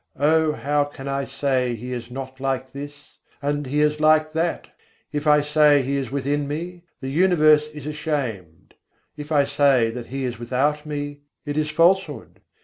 O 0.19 0.53
how 0.53 0.83
can 0.85 1.07
I 1.07 1.25
say 1.25 1.75
He 1.75 1.93
is 1.93 2.09
not 2.09 2.39
like 2.39 2.71
this, 2.71 3.19
and 3.39 3.67
He 3.67 3.81
is 3.81 3.99
like 3.99 4.33
that? 4.33 4.65
If 5.11 5.27
I 5.27 5.41
say 5.41 5.77
that 5.79 5.85
He 5.85 5.95
is 5.97 6.09
within 6.09 6.47
me, 6.47 6.85
the 7.01 7.09
universe 7.11 7.67
is 7.67 7.85
ashamed: 7.85 8.73
If 9.15 9.31
I 9.31 9.43
say 9.45 9.91
that 9.91 10.07
He 10.07 10.25
is 10.25 10.39
without 10.39 10.87
me, 10.87 11.19
it 11.45 11.55
is 11.55 11.69
falsehood. 11.69 12.41